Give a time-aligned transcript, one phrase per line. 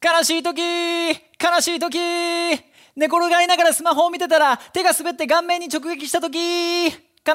[0.00, 6.38] 悲しい時悲しい時寝転がりながらスマホを見てたら手が滑って顔面に直撃した時
[6.86, 6.90] 悲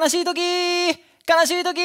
[0.08, 1.80] しい時悲しい時。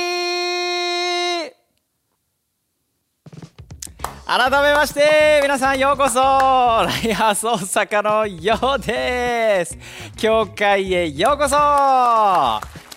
[4.26, 7.58] 改めまして皆さんようこそライハース大
[7.88, 9.76] 阪のようです。
[10.16, 11.58] 教会へようこそ。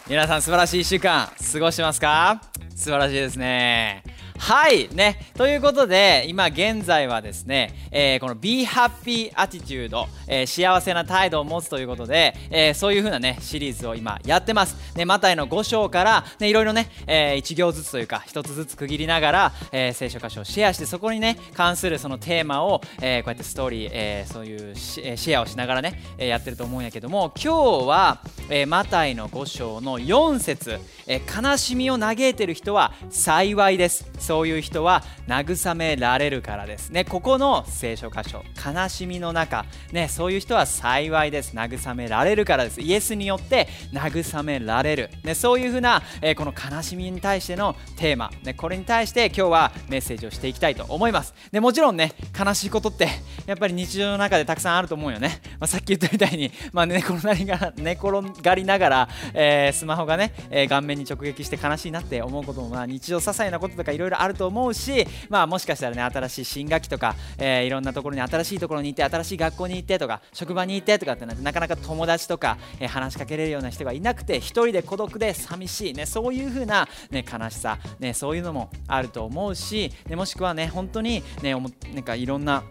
[0.09, 2.39] 皆さん素晴らしい1週間過ごしますか？
[2.77, 4.03] 素晴らしいですね。
[4.39, 5.31] はいね。
[5.35, 14.97] ということで今現在はですね、えー、この Be Happy Attitude、えー、幸せな態度を持つということで、えー、そういう風なねシリーズを今やってます。
[14.97, 34.07] ねマタイの5章からねいろいろね、えー、1行ずつというか1つずつ区切りながら、え、聖書箇所をシェアしてそこにね関するそのテーマを、え、こうやってストーリー、え、そういうシェアをしながらね、え、やってると思うんやけども今日は、え、マタイの5章の4節、え、悲しみを嘆いてる人は幸いです。
[34.23, 37.05] そういう人は慰められるからですね。
[37.05, 39.67] ここの聖書箇所悲しみの中。
[39.93, 41.55] ねそういう人は幸いです。
[41.55, 42.81] 慰められるからです。
[42.81, 51.35] イエスによって慰められる、ね、そういうふうな、えー、この悲しみに対してのテーマ、ね、これに対して今日はメッセージをしていきたいと思います。
[51.51, 53.09] でもちろんね悲しいことって
[53.47, 81.55] やっぱり日常の中でたくさんあると思うよね、まあ、さっき言ったみたいに、まあ、寝転がりが寝転がりながら、えー、スマホがね、えー、顔面に直撃して悲しいなって思うことも、まあ、日常些細なこととかいろいろあると思うし、まあ、もしかしたらね新しい新学期とか、えー、いろんなところに新しいところに行って新しい学校に行ってとか職場に行ってとかってなってなかなか友達とか、えー、話しかけれるような人がいなくて1人で孤独で寂しい、ね、そういう風な、ね、悲しさ、ね、そういうのもあると思うし、ね、もしくはね本当にね
[81.95, 82.65] なんかいろんな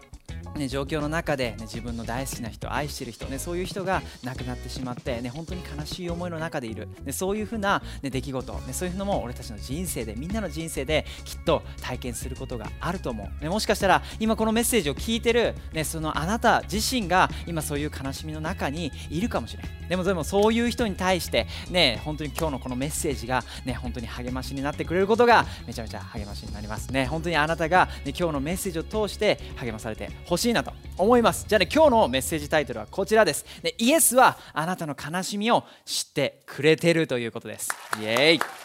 [0.56, 26.90] ね、状況の中で、ね、自分の大好きな人愛してる人、ね、そういう人が亡くなってしまって、ね、本当に悲しい思いの中でいる、ね、そういうふうな、ね、出来事、ね、そういうのも俺たちの人生でみんなの人生できっと体験することがあると思う、ね、もしかしたら今このメッセージを聞いてる、ね、そのあなた自身が今そういう悲しみの中にいるかもしれないでもでもそういう人に対して、ね、本当に今日のこのメッセージが、ね、本当に励ましになってくれることがめちゃめちゃ励ましになります。
[26.92, 30.41] ね本当にあなたが、ね、今日のメッセージを通して励まされてほしい。
[30.42, 31.46] しいなと思います。
[31.48, 37.70] じゃあね今日のメッセージタイトルはこちらです、で、イエスはあなたの悲しみを知ってくれてるということです。
[38.00, 38.61] イエーイ。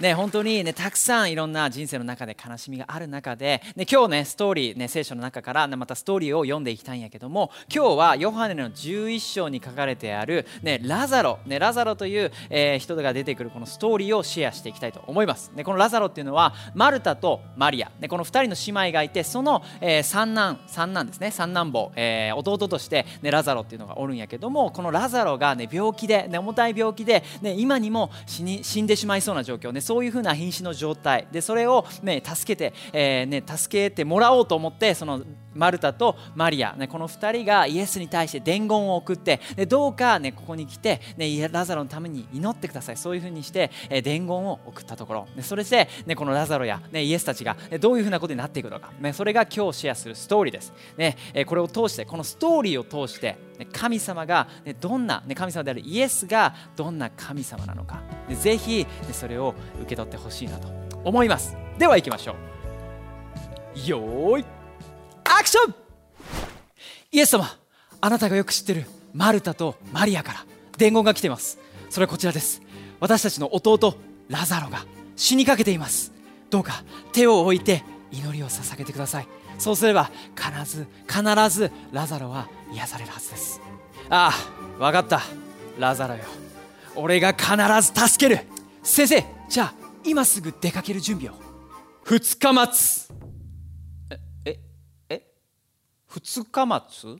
[0.00, 15.50] ね、本当にね、たくさんいろんな人生の中で悲しみがある中で、ね、今日ね、ストーリー、ね、聖書の中から、ね、またストーリーを読んでいきたいんやけども、今日はヨハネの11章に書かれてある、ね、ラザロ、ね、ラザロという、えー、人が出てくるこのストーリーをシェアしていきたいと思います。
[15.54, 31.28] ね、このラザロっていうのは、マルタとマリア、ね、この2人の姉妹がいて、その、えー、三男、三男ですね、三男坊、えー、弟として、ね、ラザロっていうのがおるんやけども、このラザロが、ね、病気で、ね、重たい病気で、ね、今にも死に死んでしまいそうな状況、ね、そういうふうな瀕死の状態。
[31.30, 35.22] でそれを、ね、助けて、えーね、助けてもらおうと思ってその
[35.54, 42.96] マルタとマリア、ね、この2人がイエスに対して伝言を送ってでどうか、ね、ここに来て、ね、ラザロのために祈ってください。
[42.96, 53.36] そういうふうにして、え、伝言を送ったところ、ね、それで、ね、このラザロや、ね、イエスたちが、ね、どういうふうなことになっていくのか、ね、それが今日シェアするストーリーです、ねえ、これを通してこのストーリーを通して
[53.72, 54.48] 神様が
[54.80, 58.02] どんな神様であるイエスがどんな神様なのか。
[58.28, 60.68] ぜひそれを受け取ってほしいなと
[61.04, 61.56] 思います。
[61.78, 62.34] では行きましょ
[63.76, 63.88] う。
[63.88, 64.44] よーい
[65.24, 65.74] アクション！
[67.12, 67.46] イエス様
[68.00, 70.44] あなたがよく知ってるマルタとマリアから
[70.76, 71.58] 伝言が来ています。
[71.90, 72.62] それはこちらです。
[73.00, 73.96] 私たちの弟
[74.28, 74.84] ラザロが
[75.16, 76.12] 死にかけています。
[76.50, 79.28] どうか手を置いて祈りを捧げてください。
[79.58, 83.60] そうすれば必ず必ずラザロは癒されるはずです。
[84.08, 85.22] ああ分かった。
[85.78, 86.24] ラザロよ。
[86.94, 88.46] 俺が必ず助ける。
[88.82, 89.74] 先生じゃあ
[90.04, 91.36] 今すぐ出かける準備を。
[92.04, 93.12] 2日待つ。
[94.10, 94.60] ええ
[95.08, 95.26] え
[96.10, 97.18] ？2日待つ？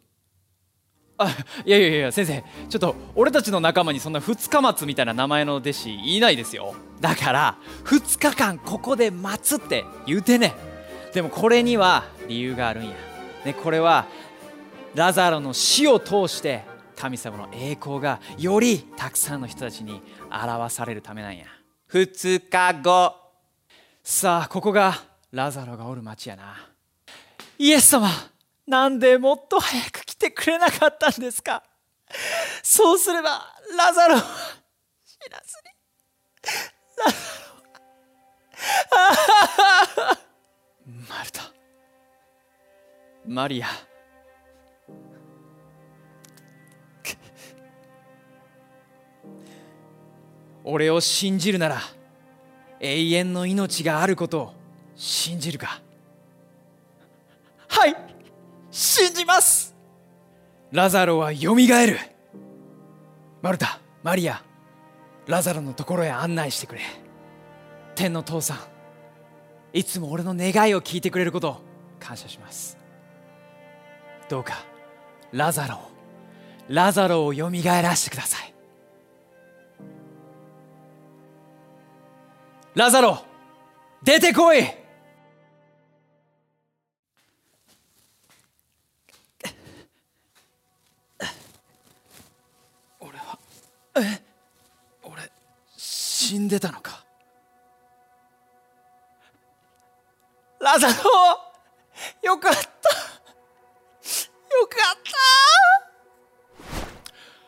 [1.19, 6.75] あいやいやいや先生ちょっと俺たちの仲間にそんな2日待つみたいな名前の弟子いないですよ。
[7.01, 10.55] だから2日間ここで待つって言うてね。
[11.17, 12.95] でもこれには理由があるんや、
[13.43, 14.05] ね、これは
[14.95, 16.63] ラザロの死を通して
[16.95, 21.47] 神様の栄光がよりたくさんの人たちに表されるためなんや。
[21.91, 23.15] 2日後。
[24.05, 24.93] さあここが
[25.33, 26.55] ラザロがおる町やな。
[27.57, 28.11] イエス様
[28.67, 31.63] なんでもっと早く来てくれなかったんですか？
[32.63, 34.21] そうすればラザロは
[35.03, 35.71] 死なずに。
[36.99, 37.31] ラザ
[40.03, 40.26] ロは
[41.09, 41.53] マルタ
[43.27, 43.67] マリア
[50.69, 51.81] 俺を信じるなら
[52.81, 54.53] 永遠の命があることを
[54.97, 55.81] 信じるか。
[57.69, 57.97] はい
[58.71, 59.77] 信じます。
[60.73, 61.99] ラザロはよみがえる。
[63.43, 64.43] マルタマリア
[65.27, 66.81] ラザロのところへ案内してくれ。
[67.95, 68.76] 天の父さん。
[69.77, 71.61] いつも俺の願いを聞いてくれることを
[72.01, 72.79] 感謝します。
[74.27, 74.65] どうか
[75.33, 75.79] ラザロを
[76.69, 78.55] ラザロをよみがえらせてください。
[82.75, 83.23] ラザロ
[84.03, 84.65] 出てこい！
[92.99, 93.39] 俺は
[93.97, 94.23] え
[95.03, 95.31] 俺
[95.77, 97.06] 死んでたのか？
[100.67, 100.95] ラザロ
[102.25, 102.59] よかった。
[102.59, 102.67] よか
[104.97, 104.99] っ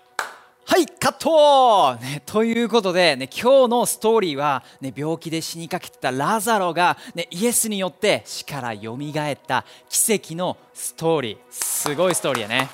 [0.07, 0.73] た。
[0.73, 11.39] はいカット、ね、ということで、ね、今日のストーリーは、ね、病気で死にかけてたラザロが、ね、イエスによって死からよみがえった奇跡のストーリー。
[11.51, 12.69] すごいストーリーやね。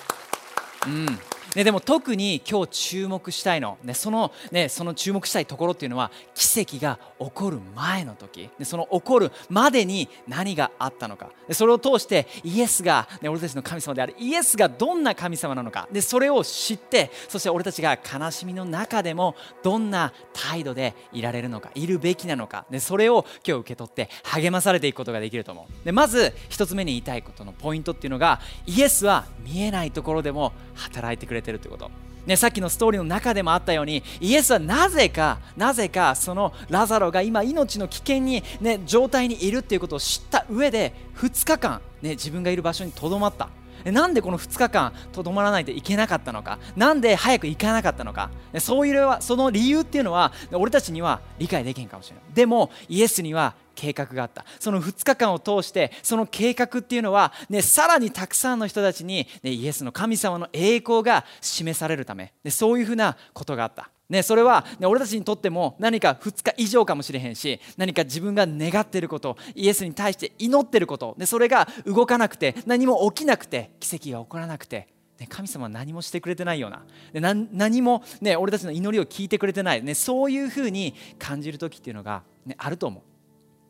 [0.87, 1.07] うん。
[1.55, 11.31] ね、でも特に今日注目したいの、ねそのね、その注目したいところっていうのは奇跡が起こる前の時、ね、その起こるまでに何があったのか。
[11.49, 14.15] でそれを通してイエスが、ね、俺たちの神様である。
[14.19, 15.89] イエスがどんな神様なのか。
[15.91, 21.71] でそれを知ってそして俺たちが悲しみの中でもどんな態度でいられるのか。
[21.75, 22.67] いるべきなのか。
[22.71, 25.85] でそれを今日受け取って励まされていくことができると思う。
[25.85, 31.91] でまず1つ目に言いたいことのポイントっていうのがイエスは見えないところでも働いてくれてるってこと、
[32.27, 43.49] ね、さっきのストーリーの中でもあったようにイエスはなぜかなぜかそのラザロが今命の危険に、ね、状態にいるっていうことを知った上で2日間、ね、自分がいる場所にとどまった。
[43.85, 46.59] なんでこの2日間とどまらないといけなかったのか？
[46.75, 48.31] なんで早く行かなかったのか？
[48.59, 52.25] そういうその理由っていうのは俺たちには理解できへんかもしれない。
[52.33, 54.45] でもイエスには計画があった。
[54.61, 63.91] その2日間を通してその計画っていうのは、ね、さらにたくさんの人たちに、ね、イエスの神様の栄光が示されるため、ね、そういうふうなことがあった。
[64.09, 74.89] ね、それは、ね、俺たちにとっても何か2日以上かもしれへんし何か自分が願っていることイエスに対して祈っていることでそれが動かなくて何も起きなくて奇跡が起こらなくて、
[75.19, 76.85] ね、神様は何もしてくれてないような。
[77.13, 83.14] で何も、ね、俺たちの祈りを聞いてくれてない、ね、そういうふうに感じる時っていうのが、ね、あると思う。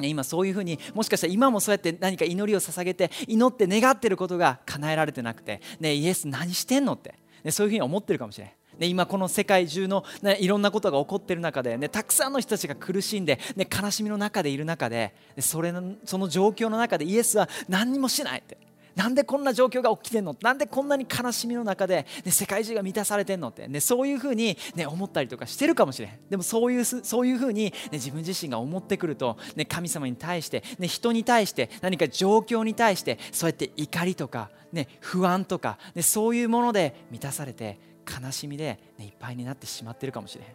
[0.01, 7.15] 今そういうふうにもしかしたら今もそうやって何か祈りを捧げて祈って願ってることが叶えられてなくて、ね、イエス何してんのって、
[7.45, 8.55] ね、そういうふうに思ってるかもしれない。
[8.79, 18.59] ね、今この世界中の、ね、いろんなことが起こっている中で、ね、たくさんの人たちが苦しんで、ね、悲しみの中でいる中でそれのその状況の中でイエスは何にもしないって
[18.97, 20.37] なんでこんな状況が起きてんの？
[20.41, 26.13] なんでこんなに悲しみの中で、ね、世界中が満たされてんのって、ね、そういうふうに、ね、思ったりとかしてるかもしれん。
[26.31, 40.47] でもそういうそういうふうに、ね、自分自身が思ってくると、ね、神様に対して、ね、人に対して何か状況に対してそうやって怒りとか、ね、不安とか、ね、そういうもので満たされて悲しみで、ね、いっぱいになってしまってるかもしれん。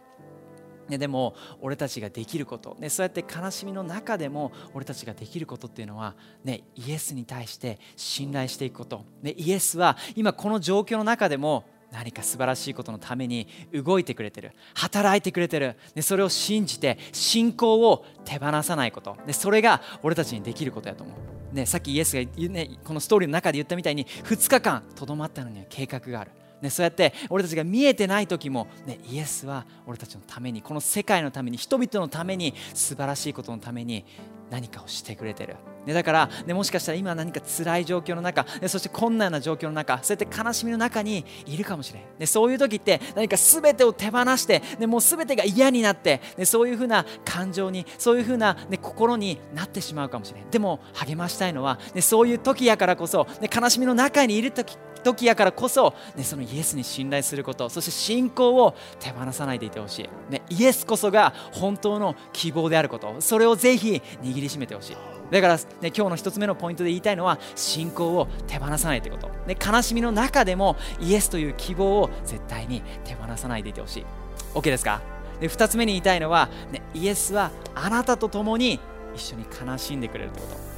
[0.90, 6.14] ね、でも俺たちができること、ね、そうやって悲しみの中でも俺たちができることっていうのは、
[6.44, 14.52] ね、イエスに対して信頼していくこと、ね、イエスは今この状況の中でも何か素晴らしいことのために動いてくれてる。
[14.74, 21.12] 働いてくれてる、ね、それを信じて信仰を手放さないこと、ね、それが俺たちにできることやと思
[21.52, 26.30] う、ね、さっきイエスが、ね、このストーリーの中で言ったみたいに2日間とどまったのには計画がある。
[26.62, 34.04] ね、そうやって俺たちが見えてない時も、ね、イエスは俺たちのためにこの世界のために人々のために素晴らしいことのために
[34.50, 35.56] 何かをしてくれてる、
[35.86, 50.50] ね、だから、ね、もしかしたら今何か辛い状況の中、ね、そして困難な状況の中そうやって悲しみの中にいるかもしれん、ね、そういう時って何か全てを手放して、ね、もう全てが嫌になって、ね、そういうふうな感情にそういうふうな、ね、心になってしまうかもしれん。
[50.50, 65.19] でも励ましたいのは、ね、そういう時やからこそ、ね、悲しみの中にいる時時やからこそ、ね、そのイエスに信頼することそして信仰を手放さないでいてほしい、ね、イエスこそが本当の希望であることそれをぜひ握りしめてほしい。
[65.30, 74.06] だから、ね、今日の1つ目のポイントで言いたいのは信仰を手放さないということ、ね、悲しみの中でもイエスという希望を絶対に手放さないでいてほしい。
[74.54, 75.00] OK ですか？
[75.40, 78.80] で2つ目に言いたいのは、ね、イエスはあなたと共に
[79.14, 80.69] 一緒に悲しんでくれるということ。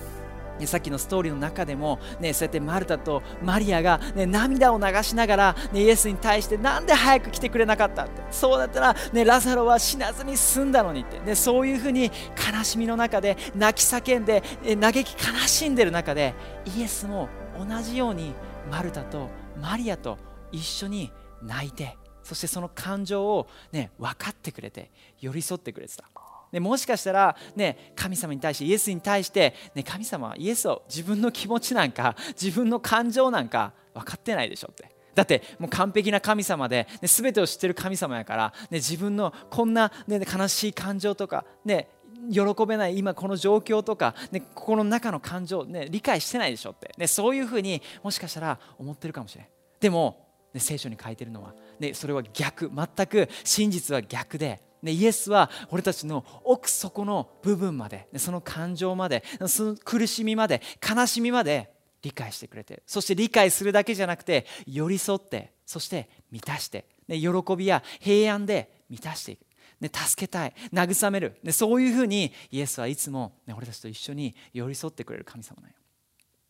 [0.67, 12.11] さっきのストーリーの中でも、ね、そうやってマルタとマリアが、ね、涙を流しながら、ね、イエスに対してなんで早く来てくれなかったってそうだったら、ね、ラザロは死なずに済んだのにって、ね、そういうふうに
[12.55, 14.43] 悲しみの中で泣き叫んで
[14.81, 16.35] 嘆き悲しんでる中で
[16.77, 17.29] イエスも
[17.59, 18.35] 同じように
[18.71, 19.29] マルタと
[19.61, 20.19] マリアと
[20.51, 24.91] 一緒に泣いてそしてその感情を、ね、分かってくれて
[25.21, 26.05] 寄り添ってくれてた。
[26.53, 34.91] ね、もしかしたら、ね、神様に対してイエスに対して、ね、神様はイエスを自分の気持ちなんか 自分の感情なんか分かってないでしょって。
[35.15, 41.89] だってもう完璧な神様で、ね、全てを知ってる神様やから、ね、自分のこんな、ね、悲しい感情とか、ね、
[42.31, 61.73] 喜べない今この状況とか、ね、心の中の感情、ね、理解してないでしょって、ね、そういうふうにもしかしたら思ってるかもしれないでも、ね、聖書に書いてるのは、ね、それは逆全く真実は逆でね、イエスは俺たちの奥底の部分までその感情までその苦しみまで悲しみまで
[62.03, 69.41] 理解してくれてそして理解するだけじゃなくて寄り添ってそして満たして、ね、喜びや平安で満たしていく、
[69.81, 75.77] ね、助けたい慰める、ね、そういうふうにイエスはいつも、ね、俺たちと一緒に寄り添ってくれる神様なんよ。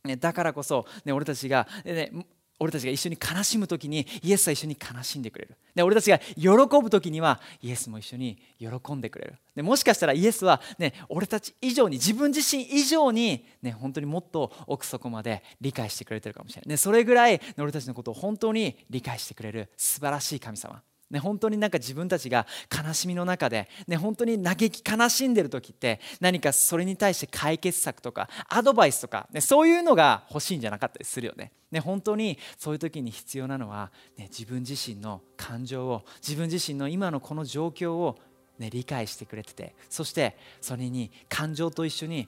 [0.05, 2.11] ね、だからこそ、ね、俺たちが、ね、
[2.59, 5.57] 俺たちが一緒に悲しむ時にイエスは一緒に悲しんでくれる。
[5.75, 6.47] で俺たちが喜
[6.83, 9.35] ぶ時にはイエスも一緒に喜んでくれる。
[9.55, 20.83] でもしかしたらイエスは、ね、俺たち以上に自分自身以上に、ね、本当にもっと奥底まで理解してくれてるかもしれない、ね、それぐらい俺たちのことを本当に理解してくれる素晴らしい神様。
[21.13, 31.53] ね、本当になんか自分たちが悲しみの中で、ね、本当に嘆き悲しんでる時って何かそれに対して解決策とかアドバイスとか、ね、そういうのが欲しいんじゃなかったりするよね。
[31.71, 38.19] ね本当にそういう時に必要なのは、ね、自分自身の感情を自分自身の今のこの状況を、
[38.59, 42.27] ね、理解してくれててそしてそれに感情と一緒に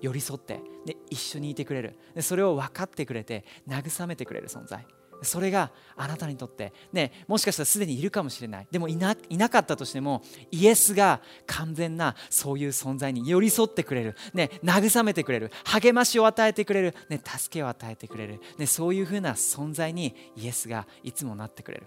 [0.00, 4.86] 寄り添ってで一緒にいてくれるでそれを分かってくれて慰めてくれる存在
[5.22, 8.66] それがあなたにとって、ね、もしかしたらすでにいるかもしれない。
[8.70, 15.50] でもいないなかったとしてもイエスが完全なそういう存在に寄り添ってくれる、ね、慰めてくれる。
[15.64, 21.86] 励ましを与えてくれる、ね、助けを与えてくれる、ね、そういうふうな存在にイエスがいつもなってくれる。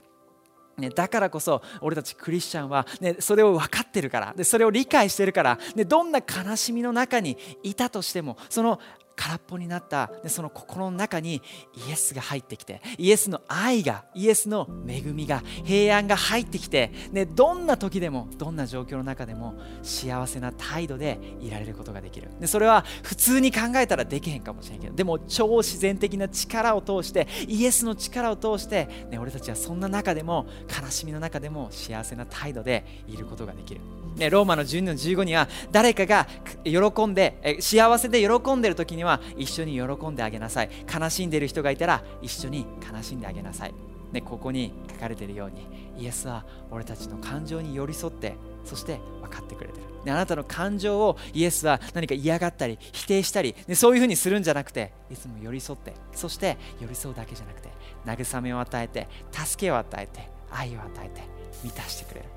[0.78, 4.34] ね、だからこそ俺たちクリスチャンは、ね、それを分かってるから。
[4.36, 8.80] でそれを理解してるから、ね、どんな悲しみの中にいたとしてもその
[9.18, 10.10] 空っぽになった。
[10.24, 11.42] でその心の中に
[11.88, 22.30] イエスが入ってきてイエスの愛がイエスの恵みが平安が入ってきて、ね、どんな時でもどんな状況の中でも幸せな態度でいられることができる。
[22.40, 30.46] でそれは普通に考えたらできへんかもしれんけどでも超自然的な力を通してイエスの力を通して、ね、俺たちはそんな中でも
[30.82, 33.82] 悲しみの中でも幸せな態度でいることができる、
[34.16, 36.28] ね、ローマの12の15には誰かが
[36.64, 40.70] 喜んで幸せで喜んでる時にはは一緒に喜んであげなさい。
[40.94, 43.74] 悲しんでいる人がいたら一緒に悲しんであげなさい、
[44.12, 48.36] ね、ここに書かれているようにイエスは俺たちの感情に寄り添って
[48.66, 49.88] そして分かってくれてる。
[50.06, 57.70] であなたの感情をイエスは何か嫌がったり否定したり、ね、そういうふうにするんじゃなくていつも寄り添ってそして寄り添うだけじゃなくて
[58.06, 61.22] 慰めを与えて助けを与えて愛を与えて
[61.64, 62.28] 満たしてくれる、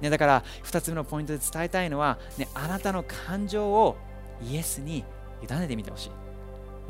[0.00, 3.96] ね、だから2つ目のポイントで伝えたいのは、ね、あなたの感情を
[4.48, 5.04] イエスに
[5.42, 6.10] 委ねてみてほしい。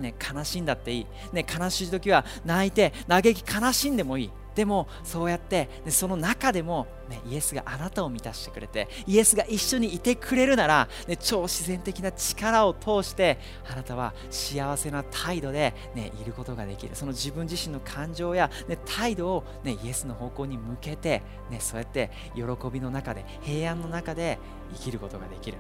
[0.01, 4.31] ね、悲しんだっていい、ね、悲しい時は泣いて嘆き悲しんでもいい。
[4.55, 13.39] でもそうやって、ね、その中でも、ね、イエスがあなたを満たしてくれてイエスが一緒にいてくれるなら、ね、超自然的な力を通して
[13.71, 16.97] あなたは幸せな態度で、ね、いることができる。
[16.97, 24.39] その自分自身の感情や、ね、態度を、ね、イエスの方向に向けて、ね、そうやって喜びの中で平安の中で
[24.73, 25.59] 生きることができる、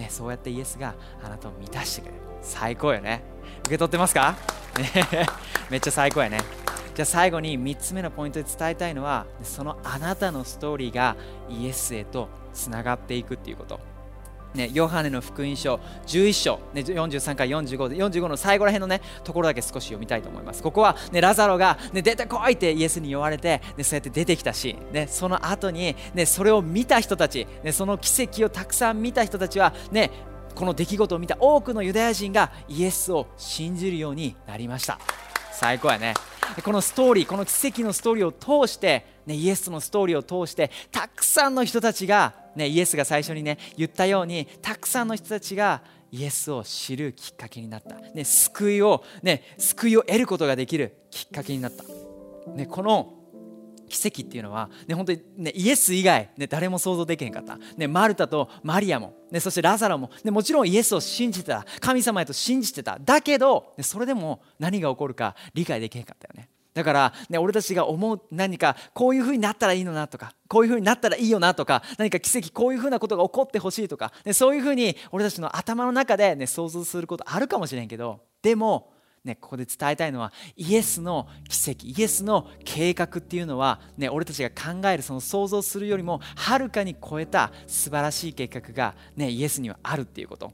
[0.00, 2.16] ね、そうやってイエスがあなたを満たしてくれる。
[2.42, 3.22] 最高よね。
[3.60, 4.34] 受け取ってますか？
[4.78, 5.26] ね。
[5.70, 6.40] めっちゃ最高やね。
[6.94, 11.16] じゃあ最後に3つ目のポイントで伝えたいのはそのあなたのストーリーが
[11.48, 13.78] イエスへとつながっていくっていうこと。
[14.54, 20.62] ね、ヨハネの福音書11章、ね、43から45 45の最後らへんの、ね、ところだけ少し読みたいと思います。
[20.62, 30.10] ここは、ね、ラザロが、ね、出てこいってイエスに言われて、ね、そうやって出てきたし、ね、その後に、ね、それを見た人たち、ね、その奇跡をたくさん見た人たちは、ね、
[30.54, 34.98] この出来事を見た多くのユダヤ人がイエスを信じるようになりました。
[35.52, 36.14] 最高やね。
[36.64, 38.32] このストーリーこの奇跡のストーリーを
[38.66, 51.84] 通して、ね、イエスのストーリーを通してたくさんの人たちが、ね、イエスが最初にね言ったようにたくさんの人たちがイエスを知るきっかけになった、ね、救いを、ね、救いを得ることができるきっかけになった、
[52.52, 53.14] ね、この
[53.88, 61.66] 奇跡っていうのは、ね、本当に、ね、イエス以外、ね、誰も想像できへんかった、ね、マルタとマリアも、ね、そしてラザロも、ね、もちろんイエスを信じてた。
[61.80, 62.98] 神様へと信じてた。
[63.00, 66.49] だけど、ね、それでも何が起こるか理解できへんかったよね。
[66.74, 78.92] だから、ね、俺たちが思う何かこういうふうになったらいいのなとかこういうふうになったらいいよなとか何か奇跡こういうふうなことが起こってほしいとか、ね、そういうふうに俺たちの頭の中で、ね、想像することあるかもしれんけどでも
[79.24, 90.52] ね、ここで伝えたいのはイエスの奇跡イエスの計画っていうのは、ね、俺たちが考えるその想像するよりもはるかに超えた素晴らしい計画が、ね、イエスにはあるっていうこと。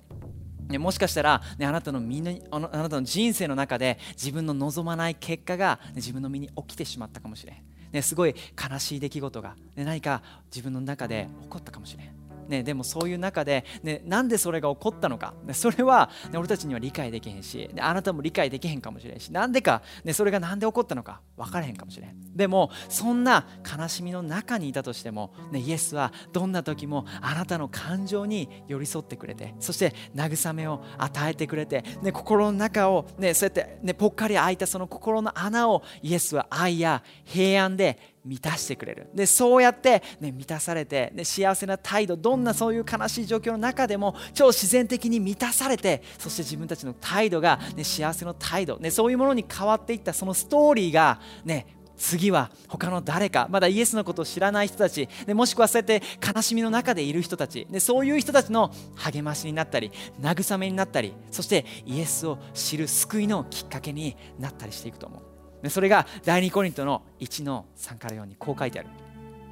[0.68, 7.56] ね、もしかしたら、ね、あなたの身のあなたの人生の中で自分の望まない結果が、ね、自分の身に起きてしまったかもしれん、
[7.92, 8.34] ね、すごい
[8.70, 12.25] 悲しい出来事が、ね、何か自分の中で起こったかもしれん。
[12.48, 22.36] ね、でもそういう中で、ね、なんでそれが起こったのか、ね、それは、ね、俺たちには理解できへんし、ね、あなたも理解できへんかもしれんしなんでか、ね、それが何で起こったのか分からへんかもしれん。
[22.36, 23.46] でもそんな
[23.78, 39.08] 悲しみの中にいたとしても、ね、イエスはどんな時もあなたの感情に寄り添ってくれてそして慰めを与えてくれて、ね、心の中を、ね、そうやって、ね、ぽっかり開いたその心の穴をイエスは愛や平安で満たしてくれる。
[39.14, 51.66] でそうやって、ね、満たされて、ね、幸せな態度どんなそういう悲しい状況の中でも超自然的に満たされてそして自分たちの態度が、ね、幸せの態度、ね、そういうものに変わっていったそのストーリーが、ね、
[51.96, 56.02] 次は他の誰かまだイエスのことを知らない人たちでもしくはそうやって
[56.34, 59.90] 悲しみの中でいる人たちでそういう人たちの励ましになったり
[60.20, 65.35] 慰めになったりそしてイエスを知る救いのきっかけになったりしていくと思う。
[65.68, 68.88] それが第2コリントの1の3から4にこう書いてある。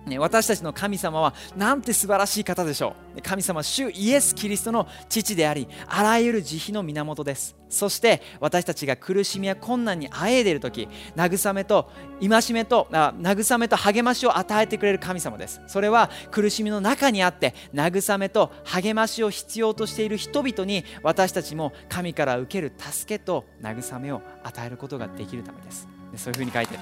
[0.06, 3.22] ね私たちの神様はなんて素晴らしい方でしょう。
[3.22, 7.56] 神様主イエス・キリストの父でありあらゆる慈悲の源です。
[7.68, 15.60] そして私たちが苦しみや困難にあえいでいる時慰めと戒めとあ慰めと励ましを与えてくれる神様です。
[15.66, 25.93] それは苦しみの中にあって慰めと励ましを必要としている人々に私たちも神から受ける助けと慰めを与えることができるためです。
[26.18, 26.80] そういうふうに書いてる。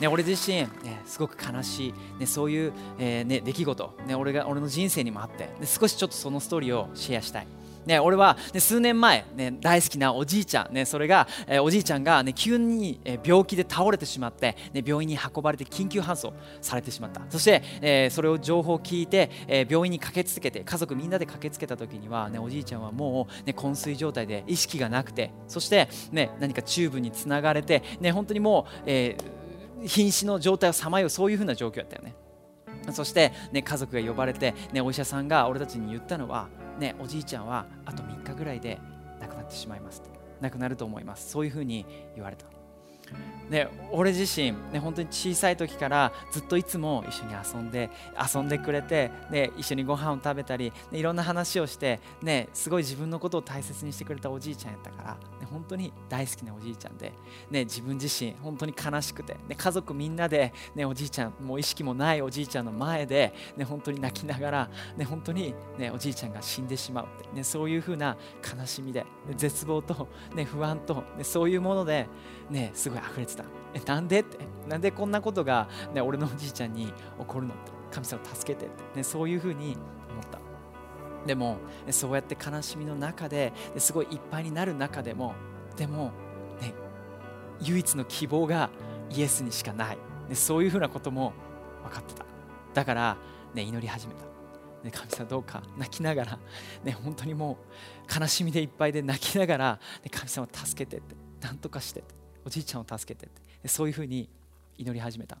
[0.00, 7.46] ね、俺自身、ね、すごく悲しい、ね、そういう、えーね、出来事、ね、俺が俺の人生にもあって、ね、少しちょっとそのストーリーをシェアしたい。
[7.86, 17.22] ね、俺は、ね、数年前、ね、大好きなおじいちゃん、ね、それが、えー、おじいちゃんが、ね、急に、えー、病気で倒れてしまって、ね、病院に運ばれて緊急搬送されてしまった。
[17.28, 29.16] そして、えー、それを情報を聞いて、え病院に駆けつけて家族みんなで駆けつけた時には、ね、おじいちゃんはもう、ね、昏睡状態で意識がなくてそして、ね、何かチューブにつながれて、ね、本当にもう、え
[29.86, 32.14] 瀕死の状態をさまようそういうふうな状況だったよね。
[32.90, 36.48] そして、ね、家族が呼ばれて、ね、お医者さんが俺たちに言ったのは
[36.82, 38.80] ね、おじいちゃんはあと3日ぐらいで
[39.20, 40.02] 亡くなってしまいます。
[40.40, 41.30] 亡くなると思います。
[41.30, 42.46] そういうふうに言われた。
[43.52, 47.90] で俺自身、ね、本当に小さい時からずっといつも一緒に遊んで
[48.34, 57.12] 遊んでくれて、ね、一緒にご飯を食べたり、ね、いろんな話をして、ね、すごい自分のことを大切にしてくれたおじいちゃんやったから、ね、本当に大好きなおじいちゃんで、
[57.50, 68.16] ね、自分自身本当に悲しくて、ね、家族みんなで、ね、おじいちゃんもう意識もないおじいちゃんの前で、ね、本当に泣きながら、ね、本当に、ね、おじいちゃんが死んでしまうって、ね、そういうふうな
[68.58, 69.04] 悲しみで、
[69.36, 72.08] 絶望と、ね、不安と、ね、そういうもので、
[72.48, 73.41] ね、すごい溢れてた。
[73.74, 74.20] えなんで？
[74.20, 76.92] ってなんでこんなことが、ね、俺のおじいちゃんに起
[77.26, 77.54] こるの？
[77.54, 79.76] って神様助けてって、ね、そういうふうに
[80.10, 80.38] 思った。
[81.26, 81.58] でも
[81.90, 85.34] そうやって悲しみの中ですごいいっぱいになる中でも
[85.76, 86.12] でも、
[86.60, 86.74] ね、
[87.60, 88.70] 唯一の希望が
[89.10, 91.32] イエスにしかない、ね、そういうふうなことも
[91.84, 92.24] 分かってた。
[92.74, 93.16] だから、
[93.54, 94.22] ね、祈り始めた。
[94.82, 96.38] ね、神様どうか泣きながら、
[96.82, 97.58] ね、本当にも
[98.10, 101.14] う悲しみでいっぱいで泣きながら、ね、神様助けてって。
[101.40, 102.14] 何とかしてって。
[102.44, 103.68] おじいちゃんを助けてって。
[103.68, 104.28] そういうふうに
[104.76, 105.38] 祈り始めた、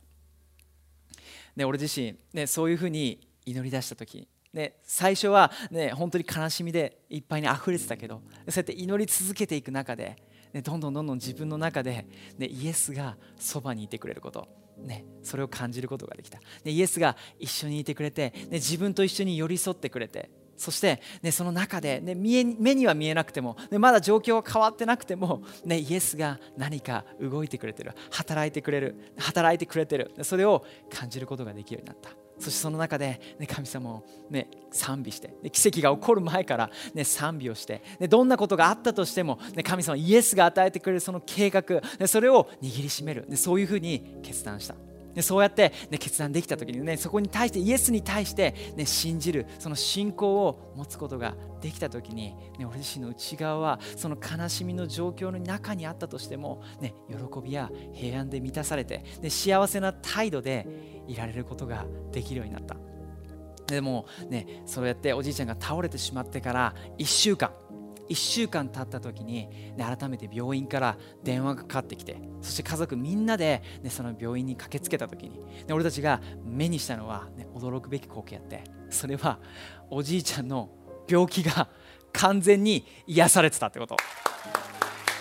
[1.56, 20.28] ね、俺自身、ね、そういうふうに祈り出した時ね、最初は、ね、本当に悲しみでいっぱいに溢れてたけどそうやって祈り続けていく中で、ね、どんどんどんどん自分の中で、ね、イエスがそばにいてくれること、ね、それを感じることができた、ね、イエスが一緒にいてくれて、ね、自分と一緒に寄り添ってくれて
[20.62, 41.62] そして、ね、その中で、ね、見え目には見えなくても、ね、まだ状況は変わってなくても、ね、イエスが何か動いてくれてる働いてくれる働いてくれてるそれを感じることができるようになったそしてその中で、ね、神様を、ね、賛美して、ね、奇跡が起こる前から、ね、賛美をして、ね、どんなことがあったとしても、ね、神様イエスが与えてくれるその計画、
[41.98, 44.76] ね、それを握りしめる、ね、そういうふうに決断した。
[45.14, 60.66] でそうやって、ね、決断できた時にねそこに対してイエスに対して、ね、信じるその信仰を持つことができた時に、ね、俺自身の内側はその悲しみの状況の中にあったとしても、ね、喜びや平安で満たされて、ね、幸せな態度で
[61.06, 62.76] いられることができるようになった。
[63.66, 67.52] でもねそうやっておじいちゃんが倒れてしまってから1週間
[68.12, 79.38] 1週間経った時に、ね、改めて病院から電話がかかってきてそして家族みんなで、ね、その病院に駆けつけた時に、ね、俺たちが目にしたのは、ね、驚くべき光景やってそれは
[79.90, 80.68] おじいちゃんの
[81.08, 81.68] 病気が
[82.12, 83.96] 完全に癒されてたってこと。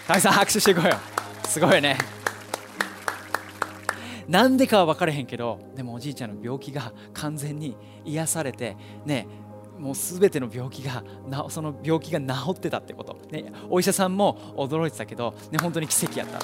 [0.08, 0.98] 神さん拍手していこうよ。
[1.46, 1.98] すごいね。
[4.28, 7.76] なんでかは分からへんけどでもおじいちゃんの病気が完全に
[8.06, 9.28] 癒されてね
[9.82, 16.40] もう全ての病気がなその病気が治ってたってこと、ね、お医者さんも驚いてたけど、ね、本当に奇跡やった。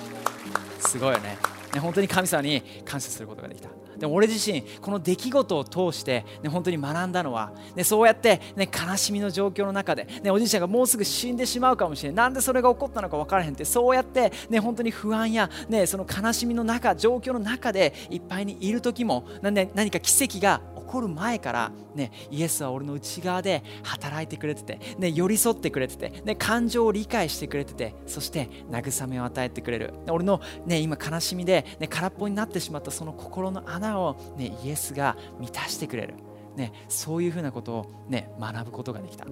[0.80, 1.38] すごいよね。
[1.73, 3.69] ね本当に神様に感謝することができた。
[3.97, 36.15] でも俺自身この出来事を通して、ね、本当に学んだのは、ね、そうやって、ね、悲しみの状況の中で、ね、おじいちゃんがもうすぐ死んでしまうかもしれないなんでそれが起こったのか分からへんってそうやって、ね、本当に不安や、ね、その悲しみの中状況の中でいっぱいにいる時も何か奇跡がこる前から、ね、イエスは俺の内側で働いてくれてて、ね、寄り添ってくれてて、ね、感情を理解してくれててそして慰めを与えてくれる俺の、ね、今悲しみで、ね、空っぽになってしまったその心の穴を、ね、イエスが満たしてくれる、
[36.56, 39.26] ね、そういうふうなことを、ね、学ぶことができた。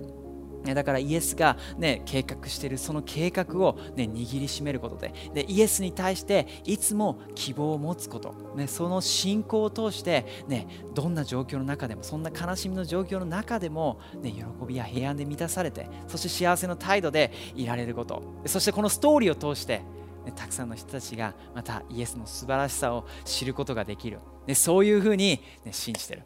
[0.74, 5.14] だからイエスが、ね、計画しているその計画を、ね、握りしめることで。
[5.34, 18.24] でイエスに対していつも希望を持つこと、ね、その信仰を通して、ね、どんな状況の中でもそんな悲しみの状況の中でも、ね、喜びや平安で満たされてそして幸せの態度でいられること。
[18.46, 19.82] そしてこのストーリーを通して
[20.26, 26.24] ね、たくさんの人たちがまたイエスの素晴らしさを知ることができる、ね、そういうふうに、ね、信じてる。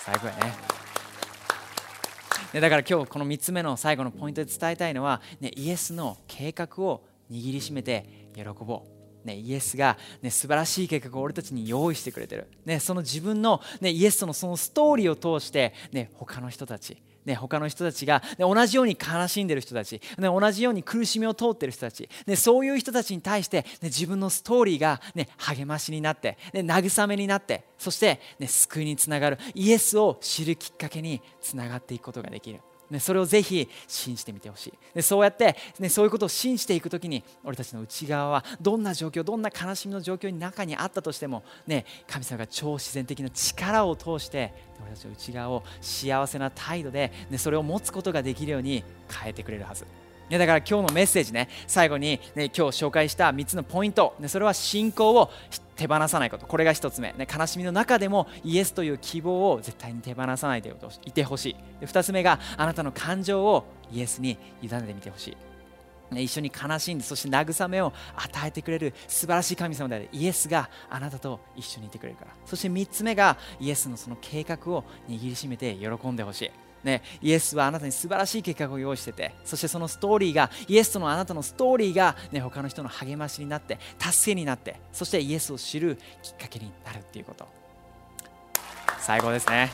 [0.00, 0.73] 最高やね。
[2.54, 9.26] ねだから今日この3つ目の最後のポイントで伝えたいのは、ね、イエスの計画を握りしめて喜ぼう。
[9.26, 32.60] ね、イエスが、ね、素晴らしい計画を俺たちに用意してくれてる、ね、その自分の、ね、イエスとのそのストーリーを通して、ね、他の人たちね、他の人たちが、ね、同じように悲しんでる人たち、ね、同じように苦しみを通ってる人たち、ね、そういう人たちに対して、ね、自分のストーリーが、ね、励ましになって、ね、慰めになってそして、ね、救いにつながるイエスを知るきっかけにつながっていくことができる。
[32.90, 49.86] ね、それをぜひ信じてみてほしいでそうやって、ね、そういうことを信じていく時に俺たちの内側はどんな状況どんな悲しみの状況に中にあったとしても、ね、神様が超自然的な力を通して俺たちの内側を幸せな態度で、ね、それを持つことができるように変えてくれるはず。
[50.30, 55.30] ねだから今日のメッセージね最後に、ね、今日紹介した3つのポイント、ね、それは信仰を
[55.76, 61.56] 手放さないことこれが1つ目、ね、悲しみの中でもイエスという希望を絶対に手放さないでいてほしい。
[61.80, 65.36] で2つ目があなたの感情をイエスに委ねてみてほしい。
[66.22, 72.30] 一緒に悲しんでそして慰めを与えてくれる素晴らしい神様であるイエスがあなたと一緒にいてくれるから。
[72.46, 76.50] そして3つ目がイエスのその計画を握りしめて喜んでほしい。
[76.84, 87.48] ね、イエスはあなたに素晴らしい計画を用意しててそしてそのストーリーがイエスとのあなたのストーリーが、ね、他の人の励ましになって達成になってそしてイエスを知るきっかけになるっていうこと。
[89.00, 89.70] 最高ですね。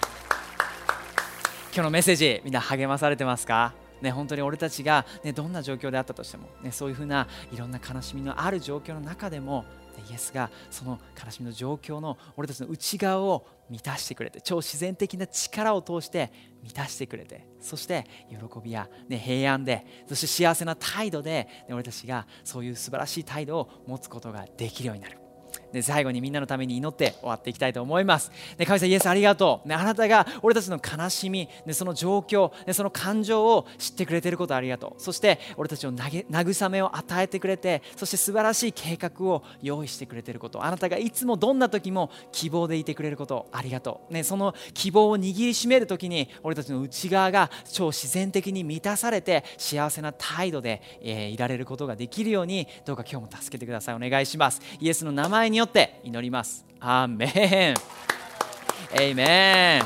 [1.72, 3.74] 今日のメッセージみんな励まされてますか？
[4.00, 9.64] ね、本当に俺たちが、ね、どんな状況であったとしても、ね、そういうふうないろんな悲しみのある状況の中でも
[10.08, 25.19] イエスがその悲しみの状況の俺たちの内側を満たしてくれて超自然的な力を通して満たしてくれてそして喜びや、ね、平安でそして幸せな態度で、ね、俺たちがそういう素晴らしい態度を持つことができるようになる。
[25.72, 28.30] で最後にみんなのために祈って終わっていきたいと思います。
[28.56, 35.02] で神様イエスありがとう、ね、あなたが俺たちの悲しみ、ね、その状況、ね、その感情を知ってくれていることありがとう。
[35.02, 40.64] そして俺たちを慰めを与えてくれてそして素晴らしい計画を用意してくれていること。
[40.64, 53.94] あなたがいつもどんな時も希望でいてくれることありがとう、ね、その希望を握りしめる時に俺たちの内側が超自然的に満たされて幸せな態度で、えー、いられることができるようにどうか今日も助けてください。
[53.94, 54.60] お願いします。
[54.80, 56.64] イエスの名前によって祈ります。
[56.80, 57.74] アーメ
[58.96, 58.98] ン。
[58.98, 59.82] エイメン。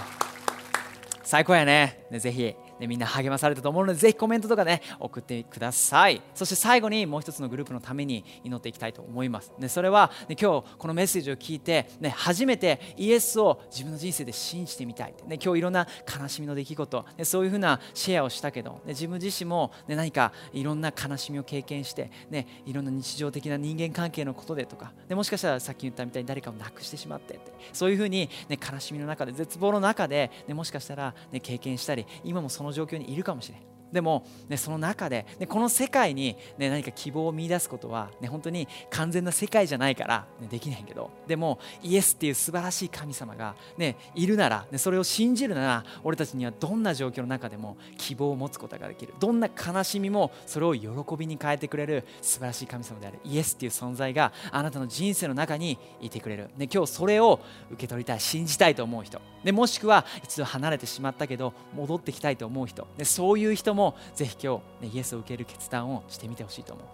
[1.24, 2.06] 最高やね。
[2.12, 2.54] ねぜひ、
[2.86, 6.22] みんな励まされたと思うのでぜひコメントとかね送ってください。
[6.34, 15.86] そして最後にもう一つのグループのために祈っていきたいと思います、ね、それは、ね、今日このメッセージを聞いて、ね、初めてイエスを自分の人生で信じてみたい、ね、今日いろんな
[16.20, 49.14] 悲しみの出来事、ね、そういうふうなシェアをしたけど、ね、自分自身も、ね、何かいろんな悲しみを経験して、ね、いろんな日常的な人間関係のことでとか、ね、もしかしたらさっき言ったみたいに誰かを亡くしてしまってってそういうふうに、ね、悲しみの中で絶望の中で、ね、もしかしたら、ね、経験したり今もその状況にいるかもしれないでも、ね、その中で、ね、この世界に、ね、何か希望を見出すことは、ね、本当に完全な世界じゃないから、ね、できないけどでもイエスっていう素晴らしい神様が、ね、いるなら、ね、それを信じるなら俺たちにはどんな状況の中でも希望を持つことができる。
[49.20, 53.20] どんな悲しみもそれを喜びに変えてくれる素晴らしい神様である。
[53.24, 59.20] イエスっていう存在があなたの人生の中にいてくれる、ね、今日それを受け取りたい信じたいと思う人。
[59.44, 62.88] でもしくは一度離れてしまったけど戻ってきたいと思う人。
[62.96, 63.83] でそういう人も
[64.14, 66.86] ぜひ今日、ね、イエスを受ける決断をしてみてほしいと思う。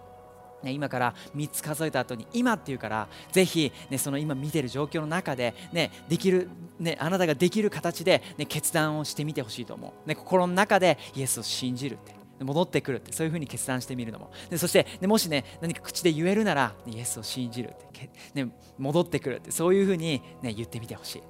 [0.65, 6.49] ね、今から3つ数えた後に今っていうからぜひ、ね、その今見てる状況の中で、ね、できる、
[6.79, 14.31] ね、あなたができる形で、ね、決断をしてみてほしいと思う、ね、心の中でイエスを信じるって戻ってくるってそういうふうに決断してみるのも。
[14.51, 21.23] でそして、ね、もしね何か口で言えるならイエスを信じるって、ね、戻ってくるってそういうふうに、ね、言ってみてほしい。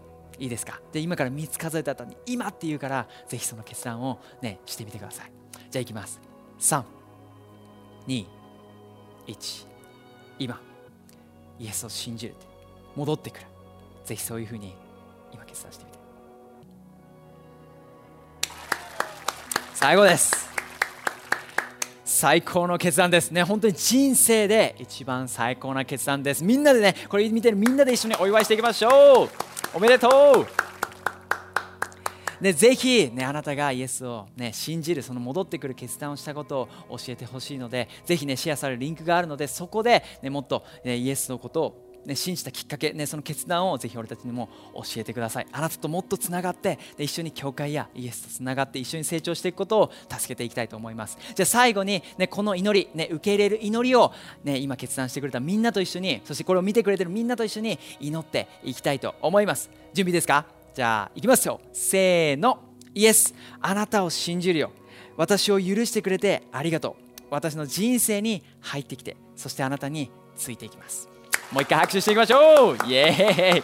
[0.43, 0.81] いいですか？
[0.91, 5.31] で今から3つ数えた後に今って言うからぜひその決断を、ね、してみてください。
[5.71, 6.19] じゃあいきます。
[6.59, 6.83] 3
[8.07, 8.25] 2
[9.27, 9.65] 1
[10.37, 10.59] 今。
[11.59, 12.45] イエスを信じるって。
[12.95, 13.45] 戻ってくる。
[14.03, 14.75] ぜひそういうふうに
[15.33, 15.99] 今決断してみて。
[19.73, 20.51] 最後です。
[22.03, 23.31] 最高の決断です。
[23.31, 26.43] ね本当に人生で一番最高な決断です。
[26.43, 29.29] みんなでねこれ見てるみんなで一緒にお祝いしていきましょう。
[29.73, 30.70] おめでとう。
[32.41, 45.47] でぜひ、ね、あなたがイエスを、ね、信じるその戻ってくる決断をしたことを教えてほしいのでぜひ、ね、シェアされるリンクがあるのでそこで、ね、もっと、ね、イエスのことをね、信じたきっかけ、ね、その決断をぜひ俺たちにも教えてください。
[45.51, 51.19] あなたともっとつながってで一緒に教会やイエスとつながって一緒に成長していくことを助けていきたいと思います。
[51.35, 54.11] じゃあ最後に、ね、この祈り、ね、受け入れる祈りを、
[54.43, 59.69] ね、今決断してくれたみんなと一緒にそしてこれを見てくれてるみんなと一緒に祈っていきたいと思います。
[59.93, 60.60] 準備ですか？
[60.73, 61.59] じゃあいきますよ。
[61.73, 62.59] せーの。
[62.93, 63.33] イエス。
[63.61, 64.71] あなたを信じるよ。
[65.17, 67.03] 私を許してくれてありがとう。
[67.29, 71.09] 私の人生に入ってきてそしてあなたについていきます。
[71.51, 72.77] もう一回拍手していきましょう。
[72.87, 73.63] イエーイ。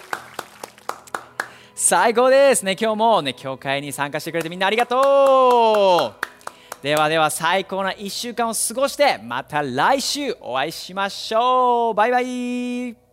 [1.76, 2.76] 最高ですね。
[2.80, 6.84] 今日もね教会に参加してくれてみんなありがとう。
[6.84, 11.94] ではでは最高な1週間を過ごしてまた来週お会いしましょう。
[11.94, 13.07] バイバイ。